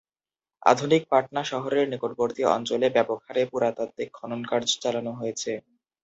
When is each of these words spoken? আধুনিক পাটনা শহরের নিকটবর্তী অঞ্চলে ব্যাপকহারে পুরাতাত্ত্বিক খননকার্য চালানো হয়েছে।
আধুনিক 0.63 1.01
পাটনা 1.11 1.41
শহরের 1.51 1.85
নিকটবর্তী 1.89 2.41
অঞ্চলে 2.55 2.87
ব্যাপকহারে 2.95 3.41
পুরাতাত্ত্বিক 3.51 4.09
খননকার্য 4.17 4.69
চালানো 4.75 5.11
হয়েছে। 5.19 5.51